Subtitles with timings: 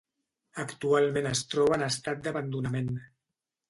[0.63, 2.95] Actualment es troba en estat d'abandonament.